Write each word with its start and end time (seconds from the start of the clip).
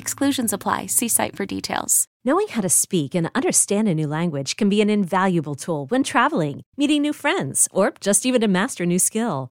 Exclusions 0.00 0.54
apply. 0.54 0.86
See 0.86 1.08
site 1.08 1.36
for 1.36 1.44
details. 1.44 2.06
Knowing 2.24 2.48
how 2.48 2.62
to 2.62 2.68
speak 2.70 3.14
and 3.14 3.30
understand 3.34 3.86
a 3.86 3.94
new 3.94 4.06
language 4.06 4.56
can 4.56 4.70
be 4.70 4.80
an 4.80 4.88
invaluable 4.88 5.54
tool 5.54 5.86
when 5.90 6.02
traveling, 6.02 6.62
meeting 6.76 7.02
new 7.02 7.12
friends, 7.12 7.68
or 7.70 7.92
just 8.00 8.24
even 8.24 8.40
to 8.40 8.48
master 8.48 8.84
a 8.84 8.86
new 8.86 8.98
skill. 8.98 9.50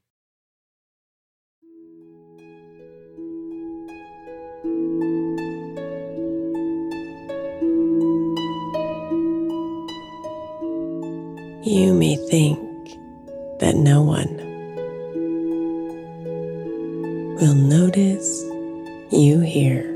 You 11.71 11.93
may 11.93 12.17
think 12.17 12.59
that 13.61 13.75
no 13.77 14.01
one 14.01 14.35
will 17.39 17.53
notice 17.55 18.43
you 19.09 19.39
here. 19.39 19.89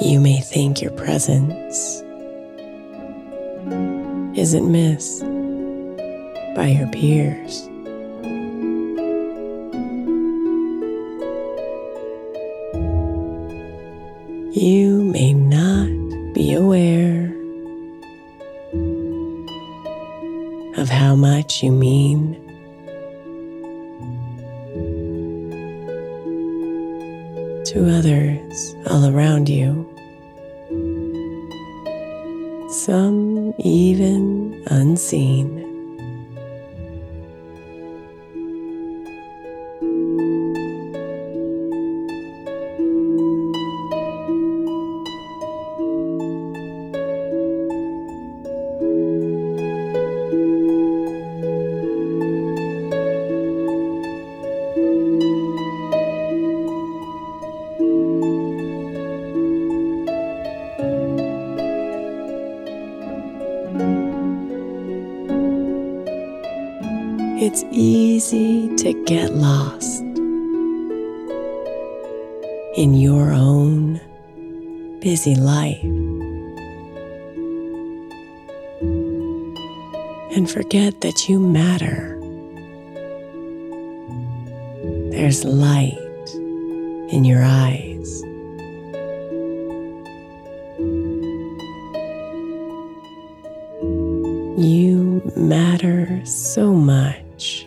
You 0.00 0.20
may 0.20 0.40
think 0.40 0.80
your 0.80 0.92
presence 0.92 2.00
isn't 4.38 4.72
missed 4.72 5.20
by 6.56 6.74
your 6.78 6.88
peers. 6.92 7.68
You 14.56 15.02
may 15.12 15.34
you 21.62 21.72
mean 21.72 22.34
to 27.66 27.88
others 27.88 28.74
all 28.86 29.06
around 29.06 29.48
you. 29.48 29.86
Some 32.70 33.54
even 33.58 34.62
unseen. 34.66 35.69
Busy 75.10 75.34
life. 75.34 75.82
And 80.36 80.48
forget 80.48 81.00
that 81.00 81.28
you 81.28 81.40
matter. 81.40 82.16
There's 85.10 85.44
light 85.44 85.98
in 87.12 87.24
your 87.24 87.42
eyes. 87.42 88.22
You 94.56 95.20
matter 95.34 96.24
so 96.24 96.72
much 96.72 97.66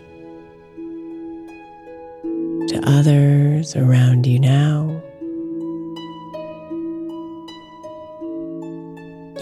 to 2.70 2.80
others 2.86 3.76
around 3.76 4.26
you 4.26 4.40
now. 4.40 4.93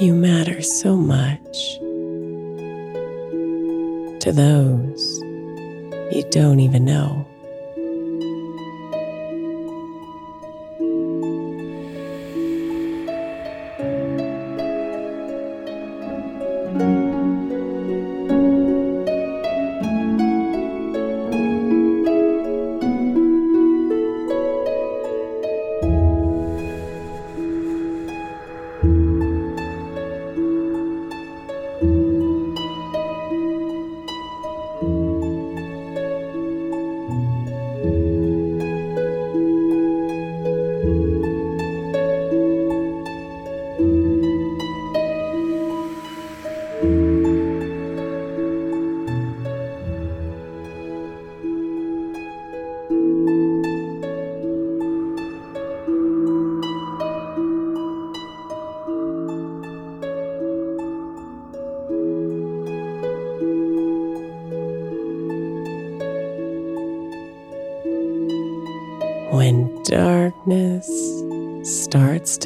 You 0.03 0.15
matter 0.15 0.63
so 0.63 0.97
much 0.97 1.79
to 4.19 4.33
those 4.33 5.21
you 6.11 6.25
don't 6.29 6.59
even 6.59 6.85
know. 6.85 7.25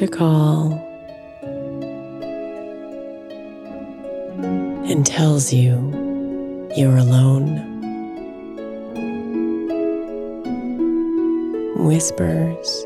Call 0.05 0.73
and 4.87 5.03
tells 5.05 5.51
you 5.51 5.73
you're 6.75 6.97
alone, 6.97 7.63
whispers 11.77 12.85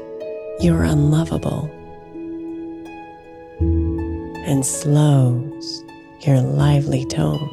you're 0.62 0.84
unlovable, 0.84 1.70
and 4.46 4.66
slows 4.66 5.84
your 6.22 6.40
lively 6.40 7.04
tone. 7.06 7.50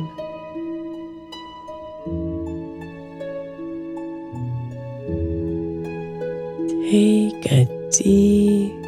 Take 6.90 7.50
a 7.50 7.90
deep 7.90 8.87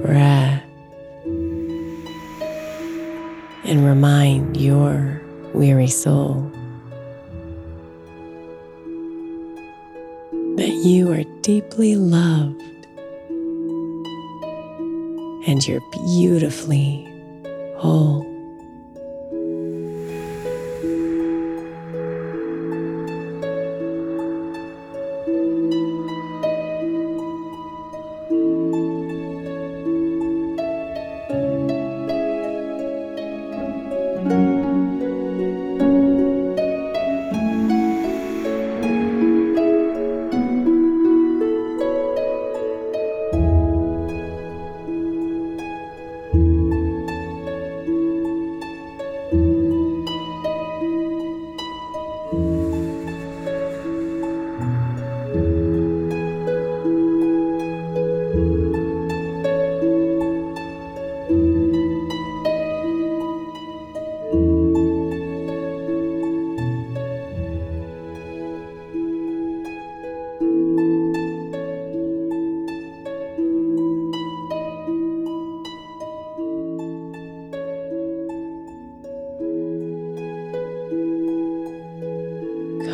breath 0.00 0.62
and 3.64 3.84
remind 3.84 4.56
your 4.56 5.20
weary 5.54 5.86
soul 5.86 6.50
that 10.56 10.80
you 10.84 11.12
are 11.12 11.24
deeply 11.42 11.96
loved 11.96 12.60
and 15.46 15.66
you're 15.66 15.80
beautifully 15.92 17.06
whole. 17.76 18.29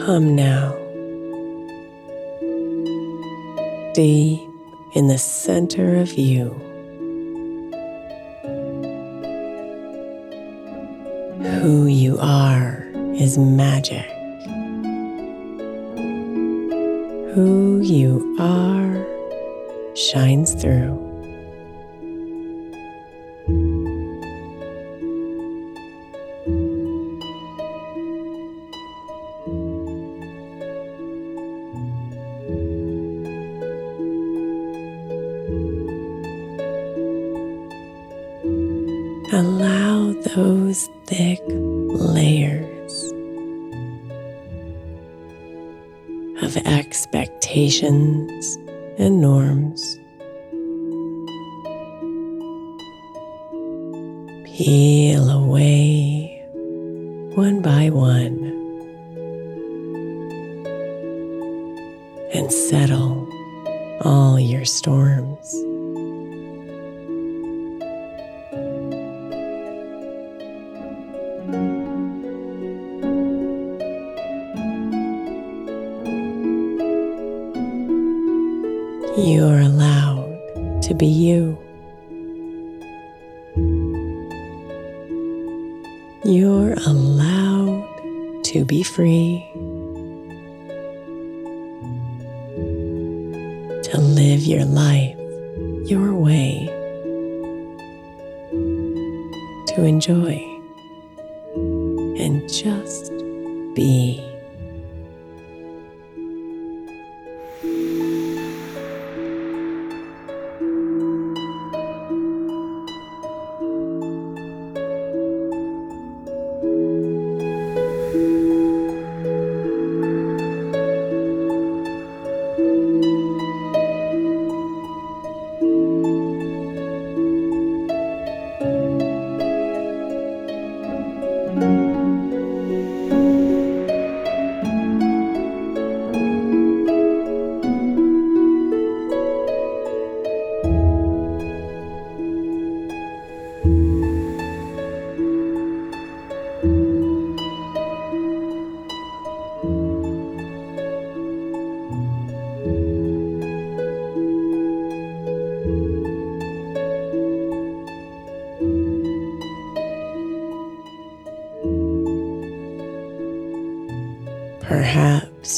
Come 0.07 0.37
now, 0.37 0.71
deep 3.93 4.41
in 4.95 5.09
the 5.09 5.19
center 5.19 5.97
of 5.97 6.13
you. 6.13 6.51
Who 11.61 11.87
you 11.87 12.19
are 12.21 12.87
is 13.17 13.37
magic. 13.37 14.07
Who 17.35 17.81
you 17.83 18.37
are 18.39 19.05
shines 19.97 20.55
through. 20.55 21.06
Of 46.47 46.57
expectations 46.59 48.57
and 48.99 49.21
norms 49.21 49.99
peel 54.45 55.29
away 55.29 56.41
one 57.35 57.61
by 57.61 57.91
one 57.91 58.45
and 62.33 62.53
settle 62.53 63.29
all 64.03 64.39
your 64.39 64.65
storms. 64.65 65.66
Be 80.97 81.07
you. 81.07 81.59
You're 86.25 86.73
allowed 86.87 88.45
to 88.45 88.65
be 88.65 88.83
free, 88.83 89.47
to 93.83 94.01
live 94.01 94.41
your 94.41 94.65
life 94.65 95.17
your 95.89 96.13
way, 96.15 96.67
to 99.69 99.85
enjoy 99.85 100.35
and 102.19 102.49
just 102.49 103.13
be. 103.75 104.26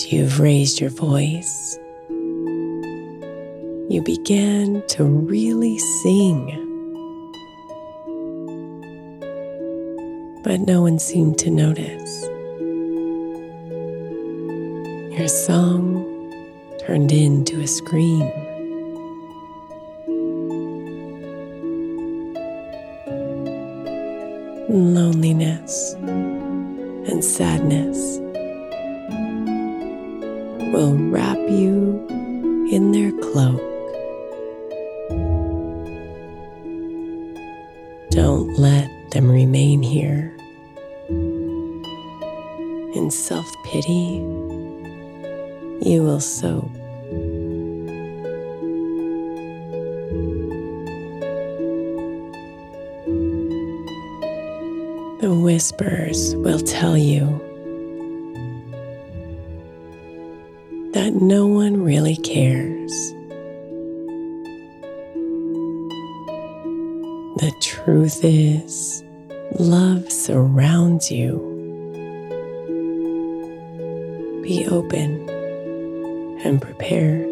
You've 0.06 0.38
raised 0.38 0.80
your 0.80 0.90
voice. 0.90 1.78
You 3.90 4.00
began 4.04 4.82
to 4.88 5.04
really 5.04 5.78
sing. 5.78 6.54
But 10.44 10.60
no 10.60 10.82
one 10.82 10.98
seemed 11.00 11.38
to 11.40 11.50
notice. 11.50 12.22
Your 15.18 15.28
song 15.28 16.04
turned 16.80 17.10
into 17.10 17.60
a 17.60 17.66
scream. 17.66 18.30
Loneliness 24.68 25.94
and 25.94 27.24
sadness 27.24 28.17
will 30.78 30.94
wrap 31.10 31.36
you 31.48 32.06
in 32.70 32.92
their 32.92 33.10
cloak. 33.10 33.60
Don't 38.12 38.56
let 38.56 38.88
them 39.10 39.28
remain 39.28 39.82
here. 39.82 40.36
In 42.94 43.10
self 43.10 43.44
pity, 43.64 44.22
you 45.82 46.04
will 46.04 46.20
soak. 46.20 46.70
The 55.20 55.36
whispers 55.42 56.36
will 56.36 56.60
tell 56.60 56.96
you 56.96 57.47
that 61.08 61.22
no 61.22 61.46
one 61.46 61.82
really 61.82 62.16
cares. 62.16 62.92
The 67.36 67.50
truth 67.62 68.20
is, 68.22 69.02
love 69.58 70.12
surrounds 70.12 71.10
you. 71.10 71.38
Be 74.42 74.66
open 74.66 75.26
and 76.44 76.60
prepared. 76.60 77.27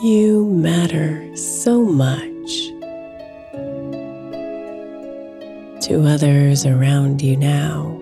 You 0.00 0.46
matter 0.46 1.36
so 1.36 1.82
much 1.82 2.68
to 5.82 6.04
others 6.06 6.64
around 6.64 7.20
you 7.20 7.36
now. 7.36 7.98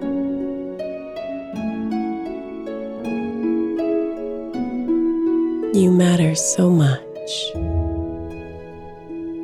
You 5.73 5.91
matter 5.91 6.35
so 6.35 6.69
much 6.69 7.53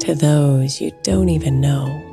to 0.01 0.15
those 0.15 0.79
you 0.79 0.93
don't 1.03 1.31
even 1.31 1.59
know. 1.59 2.12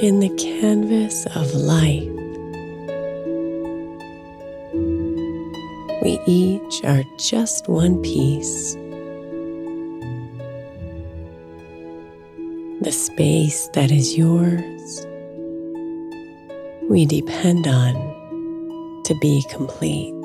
In 0.00 0.20
the 0.20 0.28
canvas 0.36 1.26
of 1.34 1.52
life, 1.54 2.06
we 6.02 6.20
each 6.24 6.84
are 6.84 7.02
just 7.18 7.66
one 7.66 8.00
piece. 8.02 8.74
The 12.80 12.92
space 12.92 13.68
that 13.74 13.90
is 13.90 14.16
yours, 14.16 15.04
we 16.88 17.04
depend 17.04 17.66
on 17.66 17.94
to 19.02 19.16
be 19.20 19.42
complete. 19.50 20.17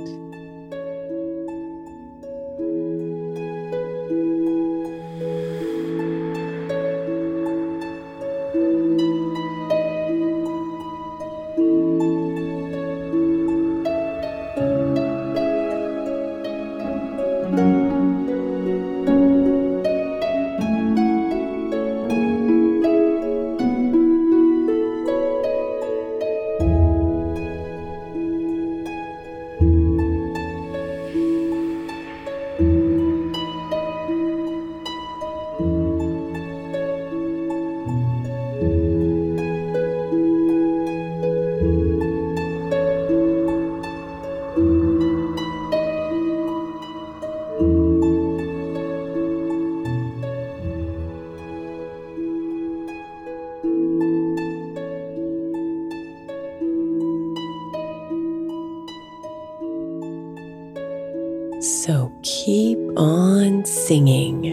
So 61.86 62.10
keep 62.22 62.80
on 62.96 63.66
singing 63.66 64.46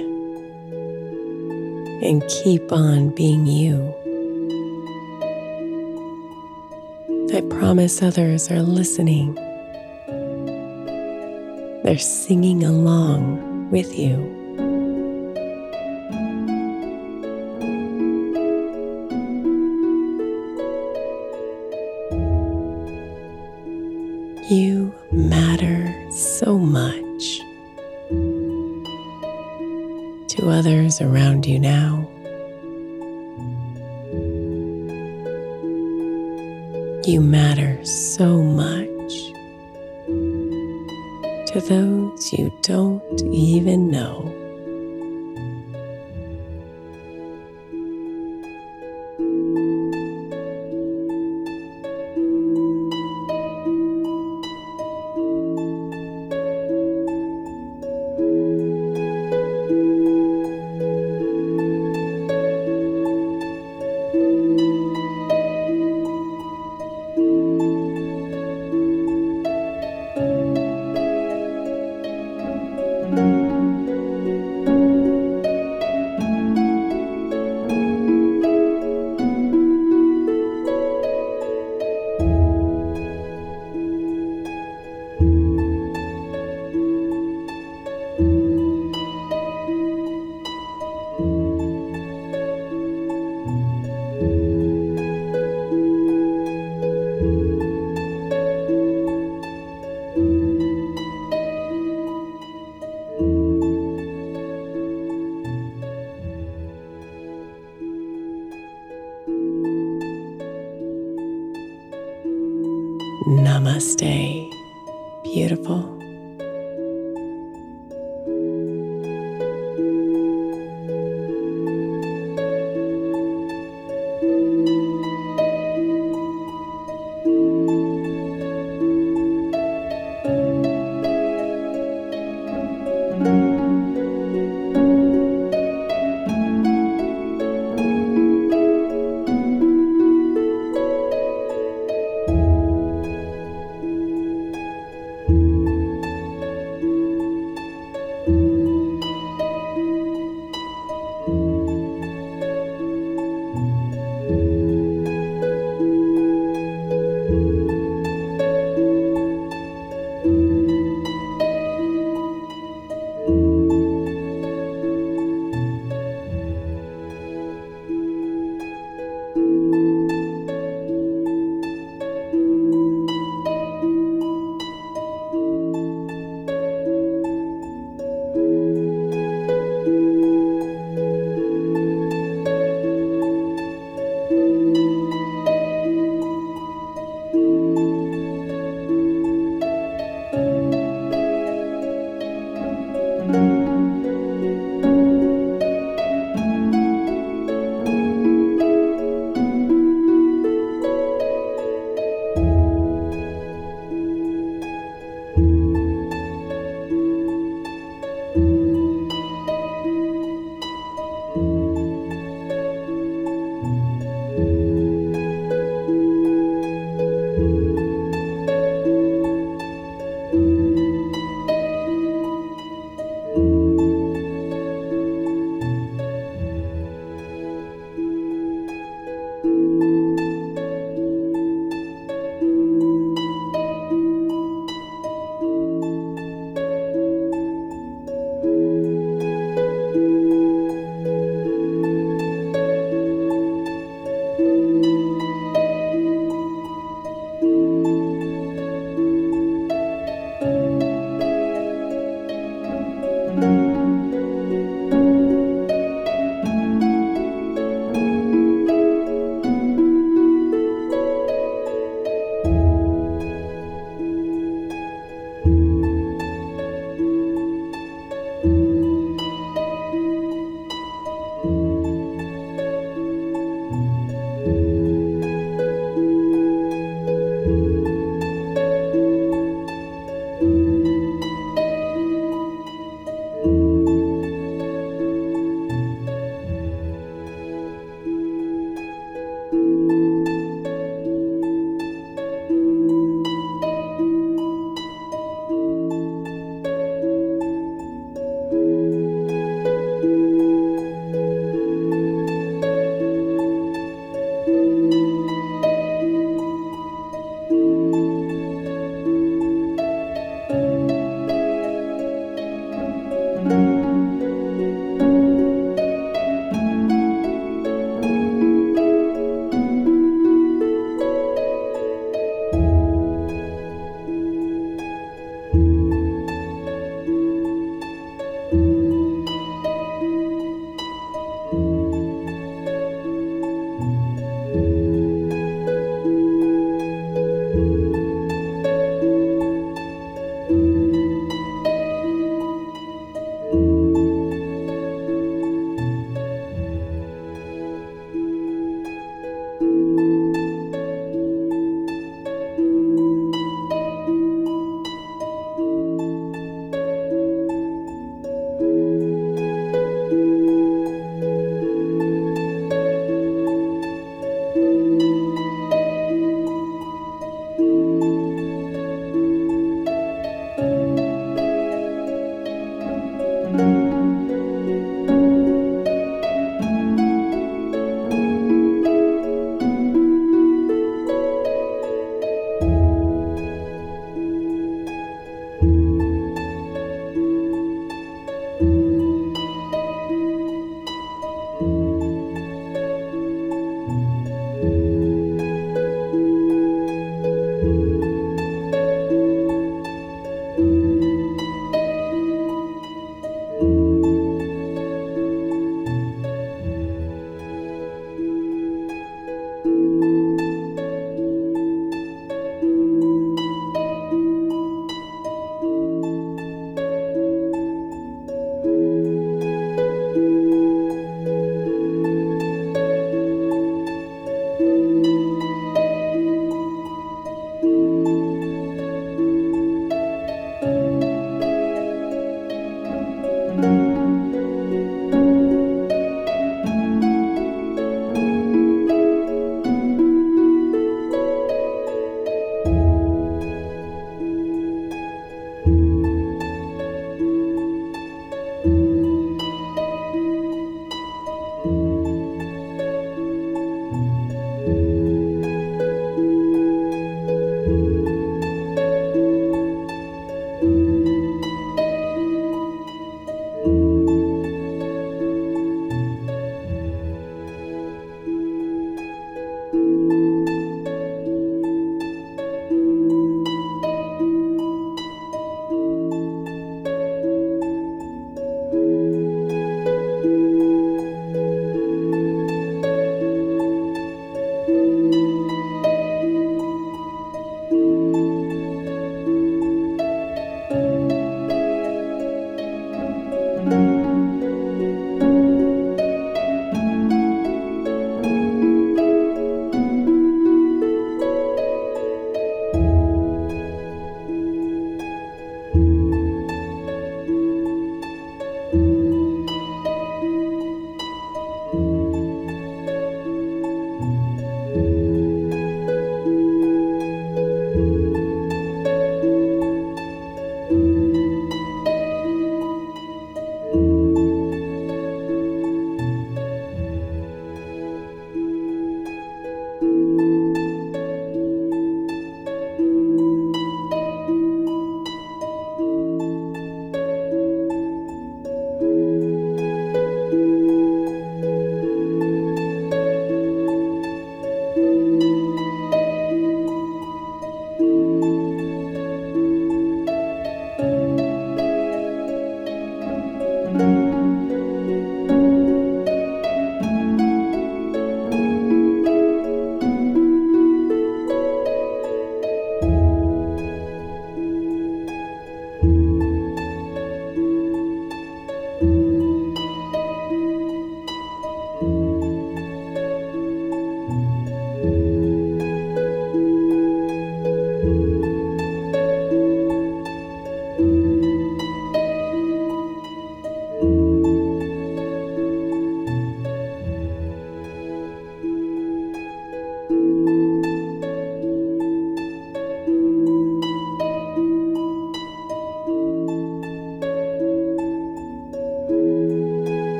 and 2.03 2.27
keep 2.27 2.73
on 2.73 3.11
being 3.11 3.47
you. 3.47 3.95
I 7.33 7.41
promise 7.43 8.03
others 8.03 8.51
are 8.51 8.63
listening. 8.63 9.37
They're 11.85 11.99
singing 11.99 12.65
along 12.65 13.71
with 13.71 13.97
you. 13.97 14.40
To 41.53 41.61
those 41.61 42.33
you 42.33 42.53
don't 42.63 43.23
even 43.33 43.91
know. 43.91 44.40